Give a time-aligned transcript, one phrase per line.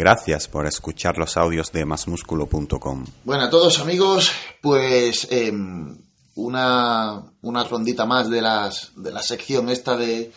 [0.00, 3.04] Gracias por escuchar los audios de masmusculo.com.
[3.22, 4.30] Bueno, a todos amigos,
[4.62, 5.94] pues em,
[6.36, 10.32] una, una rondita más de, las, de la sección esta de,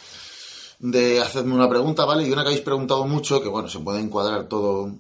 [0.79, 2.28] de hacerme una pregunta, ¿vale?
[2.28, 4.97] Y una que habéis preguntado mucho, que bueno, se puede encuadrar todo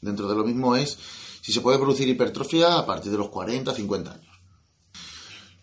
[0.00, 0.98] dentro de lo mismo, es
[1.40, 4.40] si se puede producir hipertrofia a partir de los 40, 50 años.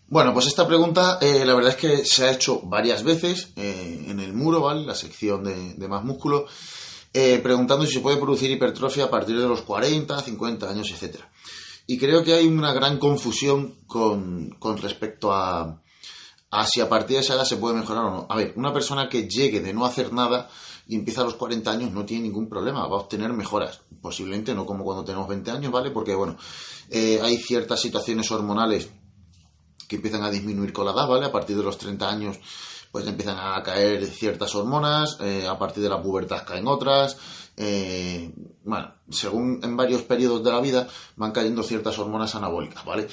[0.06, 4.06] Bueno, pues esta pregunta eh, la verdad es que se ha hecho varias veces eh,
[4.08, 4.86] en el muro, ¿vale?
[4.86, 6.46] La sección de, de más músculo
[7.12, 11.20] eh, preguntando si se puede producir hipertrofia a partir de los 40, 50 años, etc.
[11.86, 15.82] Y creo que hay una gran confusión con, con respecto a,
[16.50, 18.26] a, si a partir de esa edad se puede mejorar o no.
[18.28, 20.48] A ver, una persona que llegue de no hacer nada
[20.86, 23.80] y empieza a los 40 años no tiene ningún problema, va a obtener mejoras.
[24.00, 25.90] Posiblemente no como cuando tenemos 20 años, ¿vale?
[25.90, 26.36] Porque, bueno,
[26.90, 28.90] eh, hay ciertas situaciones hormonales
[29.88, 31.26] que empiezan a disminuir con la edad, ¿vale?
[31.26, 32.38] A partir de los 30 años
[32.92, 37.16] pues empiezan a caer ciertas hormonas, eh, a partir de la pubertad caen otras,
[37.56, 38.30] eh,
[38.64, 43.08] bueno, según en varios periodos de la vida van cayendo ciertas hormonas anabólicas, ¿vale?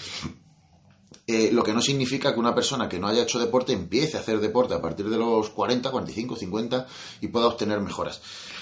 [1.28, 4.20] Eh, lo que no significa que una persona que no haya hecho deporte empiece a
[4.20, 6.88] hacer deporte a partir de los 40, 45, 50
[7.22, 8.20] y pueda obtener mejoras.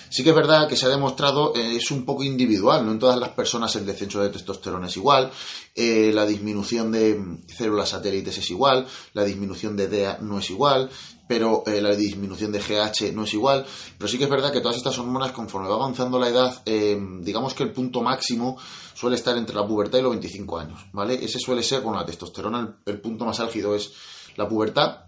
[0.10, 3.20] Sí que es verdad que se ha demostrado, es un poco individual, no en todas
[3.20, 5.32] las personas el descenso de testosterona es igual,
[5.76, 10.90] la disminución de células satélites es igual, la disminución de DEA no es igual,
[11.28, 13.66] pero eh, la disminución de GH no es igual.
[13.98, 17.54] Pero sí que es verdad que todas estas hormonas, conforme va avanzando la edad, digamos
[17.54, 18.58] que el punto máximo
[18.94, 21.14] suele estar entre la pubertad y los 25 años, ¿vale?
[21.24, 23.92] Ese suele ser, con la testosterona el punto más álgido es
[24.36, 25.08] la pubertad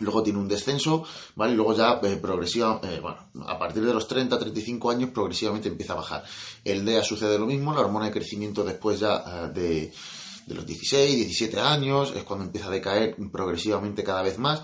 [0.00, 1.04] luego tiene un descenso,
[1.36, 1.52] ¿vale?
[1.52, 5.68] Y luego ya eh, progresiva, eh, bueno, a partir de los 30, 35 años progresivamente
[5.68, 6.24] empieza a bajar.
[6.64, 9.92] El DEA sucede lo mismo, la hormona de crecimiento después ya eh,
[10.46, 14.62] de, los 16, 17 años, es cuando empieza a decaer progresivamente cada vez más.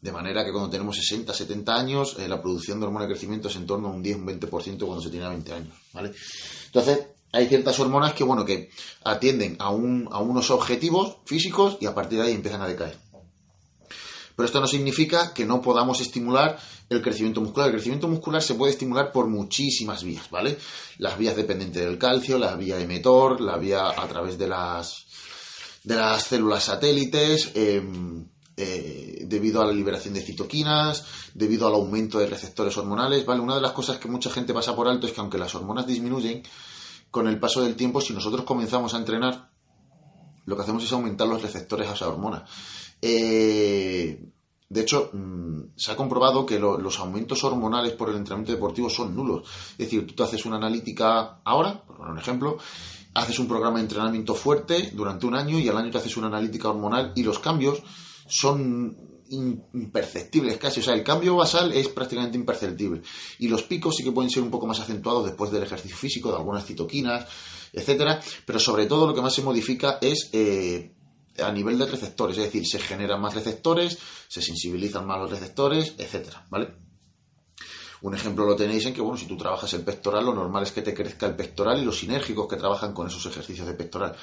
[0.00, 3.56] De manera que cuando tenemos 60, 70 años, la producción de hormona de crecimiento es
[3.56, 6.12] en torno a un 10, un 20% cuando se tiene 20 años, ¿vale?
[6.66, 7.00] Entonces,
[7.32, 8.70] hay ciertas hormonas que, bueno, que
[9.04, 12.96] atienden a, un, a unos objetivos físicos y a partir de ahí empiezan a decaer.
[14.34, 17.68] Pero esto no significa que no podamos estimular el crecimiento muscular.
[17.68, 20.56] El crecimiento muscular se puede estimular por muchísimas vías, ¿vale?
[20.96, 25.04] Las vías dependientes del calcio, la vía emetor, la vía a través de las,
[25.84, 28.29] de las células satélites, em,
[28.60, 31.04] eh, debido a la liberación de citoquinas,
[31.34, 33.40] debido al aumento de receptores hormonales, ¿vale?
[33.40, 35.86] Una de las cosas que mucha gente pasa por alto es que aunque las hormonas
[35.86, 36.42] disminuyen,
[37.10, 39.50] con el paso del tiempo, si nosotros comenzamos a entrenar,
[40.44, 42.44] lo que hacemos es aumentar los receptores a esa hormona.
[43.00, 44.30] Eh,
[44.68, 49.16] de hecho, mm, se ha comprobado que los aumentos hormonales por el entrenamiento deportivo son
[49.16, 49.42] nulos.
[49.72, 52.58] Es decir, tú te haces una analítica ahora, por un ejemplo,
[53.14, 56.28] haces un programa de entrenamiento fuerte durante un año y al año te haces una
[56.28, 57.82] analítica hormonal y los cambios
[58.30, 58.96] son
[59.30, 60.80] imperceptibles casi.
[60.80, 63.02] O sea, el cambio basal es prácticamente imperceptible.
[63.38, 66.30] Y los picos sí que pueden ser un poco más acentuados después del ejercicio físico,
[66.30, 67.26] de algunas citoquinas,
[67.72, 68.20] etcétera.
[68.44, 70.92] Pero sobre todo lo que más se modifica es eh,
[71.38, 73.98] a nivel de receptores, es decir, se generan más receptores,
[74.28, 76.89] se sensibilizan más los receptores, etcétera, ¿vale?
[78.02, 80.72] Un ejemplo lo tenéis en que, bueno, si tú trabajas el pectoral, lo normal es
[80.72, 84.16] que te crezca el pectoral y los sinérgicos que trabajan con esos ejercicios de pectoral.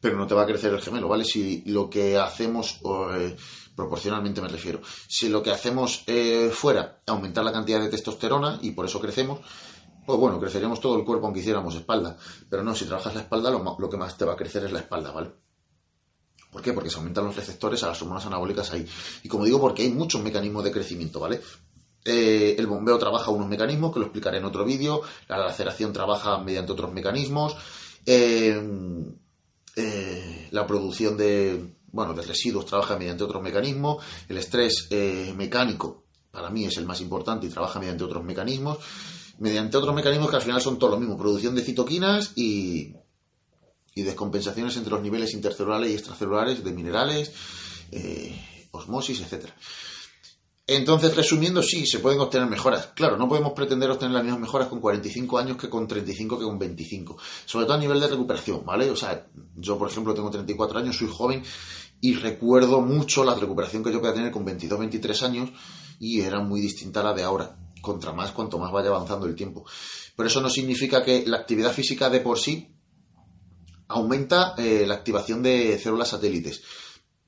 [0.00, 1.24] Pero no te va a crecer el gemelo, ¿vale?
[1.24, 3.36] Si lo que hacemos, eh,
[3.74, 8.72] proporcionalmente me refiero, si lo que hacemos eh, fuera aumentar la cantidad de testosterona y
[8.72, 9.40] por eso crecemos,
[10.06, 12.18] pues bueno, creceríamos todo el cuerpo aunque hiciéramos espalda.
[12.50, 14.80] Pero no, si trabajas la espalda, lo que más te va a crecer es la
[14.80, 15.32] espalda, ¿vale?
[16.54, 16.72] ¿Por qué?
[16.72, 18.86] Porque se aumentan los receptores a las hormonas anabólicas ahí.
[19.24, 21.40] Y como digo, porque hay muchos mecanismos de crecimiento, ¿vale?
[22.04, 25.00] Eh, el bombeo trabaja unos mecanismos que lo explicaré en otro vídeo.
[25.28, 27.56] La laceración trabaja mediante otros mecanismos.
[28.04, 28.60] Eh,
[29.76, 34.04] eh, la producción de, bueno, de residuos trabaja mediante otros mecanismos.
[34.28, 34.88] El estrés
[35.34, 38.78] mecánico, para mí, es el más importante y trabaja mediante otros mecanismos.
[39.38, 41.16] Mediante otros mecanismos que al final son todo lo mismo.
[41.16, 42.94] Producción de citoquinas y,
[43.94, 47.32] y descompensaciones entre los niveles intercelulares y extracelulares de minerales,
[48.72, 49.48] osmosis, etc.
[50.66, 52.86] Entonces, resumiendo, sí, se pueden obtener mejoras.
[52.94, 56.44] Claro, no podemos pretender obtener las mismas mejoras con 45 años que con 35 que
[56.44, 57.18] con 25.
[57.44, 58.90] Sobre todo a nivel de recuperación, ¿vale?
[58.90, 61.42] O sea, yo, por ejemplo, tengo 34 años, soy joven
[62.00, 65.50] y recuerdo mucho la recuperación que yo podía tener con 22, 23 años
[65.98, 67.58] y era muy distinta a la de ahora.
[67.82, 69.66] Contra más, cuanto más vaya avanzando el tiempo.
[70.16, 72.74] Pero eso no significa que la actividad física de por sí
[73.88, 76.62] aumenta eh, la activación de células satélites.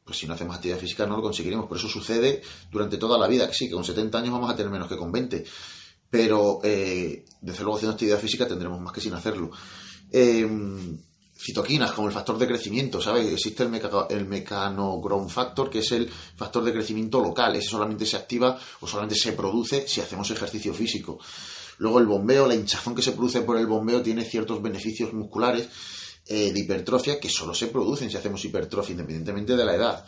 [0.07, 1.67] Pues si no hacemos actividad física no lo conseguiremos.
[1.67, 3.49] Por eso sucede durante toda la vida.
[3.49, 5.45] Que sí, que con 70 años vamos a tener menos que con 20.
[6.09, 9.51] Pero, eh, desde luego, haciendo actividad física tendremos más que sin hacerlo.
[10.13, 10.97] Em,
[11.37, 13.33] citoquinas como el factor de crecimiento, ¿sabes?
[13.33, 17.57] Existe el, meca el factor, que es el factor de crecimiento local.
[17.57, 21.19] Ese solamente se activa o solamente se produce si hacemos ejercicio físico.
[21.79, 25.69] Luego el bombeo, la hinchazón que se produce por el bombeo tiene ciertos beneficios musculares
[26.27, 30.07] eh, de hipertrofia que solo se producen si hacemos hipertrofia independientemente de la edad.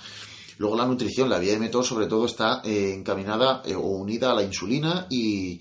[0.59, 4.35] Luego la nutrición, la vía de método sobre todo está eh, encaminada o unida a
[4.35, 5.61] la insulina y,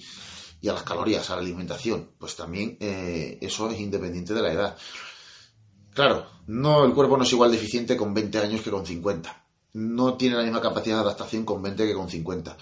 [0.60, 2.12] y, a las calorías, a la alimentación.
[2.18, 4.78] Pues también eso es independiente de la edad.
[5.94, 9.46] Claro, no, el cuerpo no es igual deficiente con 20 años que con 50.
[9.74, 12.58] No tiene la misma capacidad de adaptación con 20 que con 50.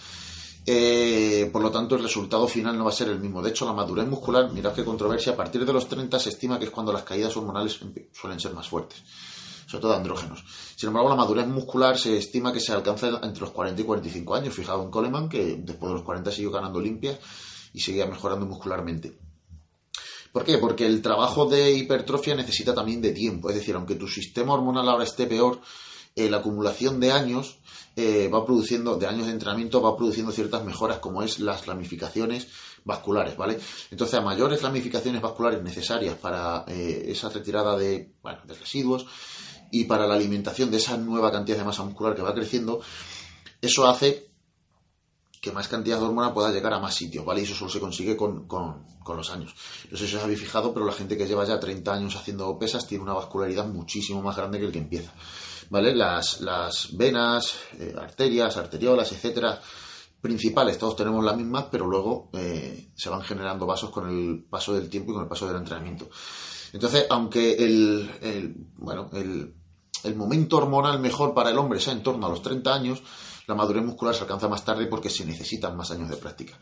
[0.67, 3.41] Eh, por lo tanto, el resultado final no va a ser el mismo.
[3.41, 6.57] De hecho, la madurez muscular, mirad qué controversia, a partir de los 30 se estima
[6.57, 7.79] que es cuando las caídas hormonales
[8.11, 9.03] suelen ser más fuertes,
[9.67, 10.43] sobre todo andrógenos.
[10.75, 14.35] Sin embargo, la madurez muscular se estima que se alcanza entre los 40 y 45
[14.35, 14.55] años.
[14.55, 17.19] Fijado en Coleman, que después de los 40 siguió ganando limpias
[17.71, 19.19] y seguía mejorando muscularmente.
[20.31, 20.57] ¿Por qué?
[20.57, 23.49] Porque el trabajo de hipertrofia necesita también de tiempo.
[23.49, 25.61] Es decir, aunque tu sistema hormonal ahora esté peor,
[26.15, 27.59] eh, la acumulación de años
[27.95, 32.47] eh, va produciendo, de años de entrenamiento, va produciendo ciertas mejoras, como es las ramificaciones
[32.83, 33.59] vasculares, ¿vale?
[33.91, 38.11] Entonces, a mayores ramificaciones vasculares necesarias para eh, esa retirada de,
[38.45, 39.05] de residuos
[39.71, 42.79] y para la alimentación de esa nueva cantidad de masa muscular que va creciendo,
[43.61, 44.29] eso hace
[45.45, 47.41] que más cantidad de hormona pueda llegar a más sitios, ¿vale?
[47.41, 49.53] Y eso solo se consigue con, los años.
[49.91, 52.57] No sé si os habéis fijado, pero la gente que lleva ya 30 años haciendo
[52.57, 55.13] pesas tiene una vascularidad muchísimo más grande que el que empieza,
[55.69, 55.93] ¿vale?
[55.93, 59.61] Las, las venas, eh, arterias, arteriolas, etcétera,
[60.19, 64.73] principales, todos tenemos las mismas, pero luego eh, se van generando vasos con el paso
[64.73, 66.09] del tiempo y con el paso del entrenamiento.
[66.73, 69.53] Entonces, aunque el, bueno, el,
[70.03, 73.03] el momento hormonal mejor para el hombre sea en torno a los 30 años,
[73.47, 76.57] la madurez muscular se alcanza más tarde porque se necesitan más años de práctica.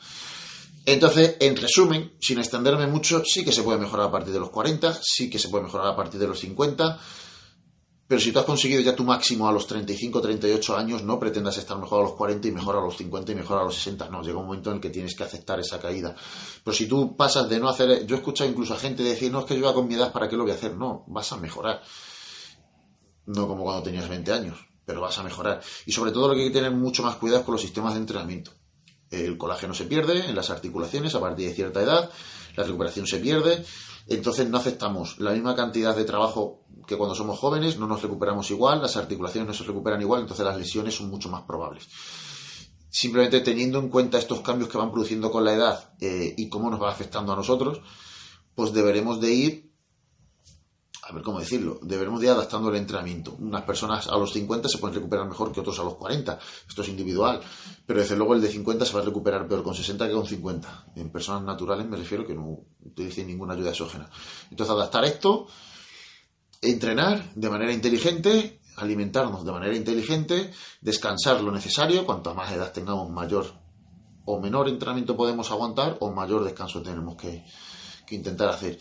[0.86, 4.50] Entonces, en resumen, sin extenderme mucho, sí que se puede mejorar a partir de los
[4.50, 7.00] 40, sí que se puede mejorar a partir de los 50,
[8.06, 11.58] pero si tú has conseguido ya tu máximo a los 35, 38 años, no pretendas
[11.58, 14.10] estar mejor a los 40 y mejor a los 50 y mejor a los 60.
[14.10, 16.14] No, llega un momento en el que tienes que aceptar esa caída.
[16.64, 18.06] Pero si tú pasas de no hacer...
[18.06, 20.12] Yo he escuchado incluso a gente decir, no, es que yo ya con mi edad,
[20.12, 20.76] ¿para qué lo voy a hacer?
[20.76, 21.82] No, vas a mejorar.
[23.26, 25.62] No como cuando tenías 20 años pero vas a mejorar.
[25.86, 27.94] Y sobre todo lo que hay que tener mucho más cuidado es con los sistemas
[27.94, 28.52] de entrenamiento.
[29.10, 32.10] El colágeno se pierde en las articulaciones a partir de cierta edad,
[32.56, 33.64] la recuperación se pierde,
[34.08, 38.50] entonces no aceptamos la misma cantidad de trabajo que cuando somos jóvenes, no nos recuperamos
[38.52, 41.88] igual, las articulaciones no se recuperan igual, entonces las lesiones son mucho más probables.
[42.90, 46.70] Simplemente teniendo en cuenta estos cambios que van produciendo con la edad eh, y cómo
[46.70, 47.82] nos va afectando a nosotros,
[48.56, 49.73] pues deberemos de ir
[51.14, 53.36] ver cómo decirlo, deberemos ir adaptando el entrenamiento.
[53.40, 56.82] Unas personas a los 50 se pueden recuperar mejor que otros a los 40, esto
[56.82, 57.42] es individual,
[57.86, 60.26] pero desde luego el de 50 se va a recuperar peor con 60 que con
[60.26, 60.86] 50.
[60.96, 64.10] En personas naturales me refiero que no utilicen ninguna ayuda exógena.
[64.50, 65.48] Entonces adaptar esto,
[66.62, 70.52] entrenar de manera inteligente, alimentarnos de manera inteligente,
[70.82, 73.54] descansar lo necesario, cuanto más edad tengamos mayor
[74.26, 77.44] o menor entrenamiento podemos aguantar o mayor descanso tenemos que
[78.10, 78.80] intentar hacer.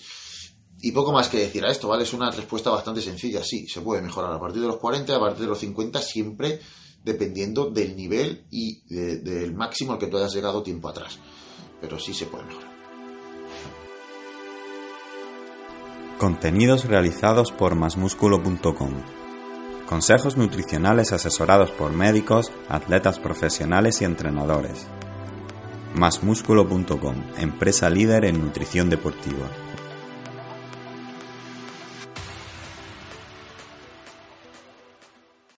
[0.82, 2.02] Y poco más que decir a esto, ¿vale?
[2.02, 3.42] Es una respuesta bastante sencilla.
[3.44, 6.58] Sí, se puede mejorar a partir de los 40, a partir de los 50, siempre
[7.04, 11.18] dependiendo del nivel y del máximo al que tú hayas llegado tiempo atrás.
[11.80, 12.72] Pero sí se puede mejorar.
[16.18, 18.92] Contenidos realizados por masmusculo.com.
[19.88, 24.86] Consejos nutricionales asesorados por médicos, atletas profesionales y entrenadores.
[25.94, 29.48] Masmusculo.com, empresa líder en nutrición deportiva.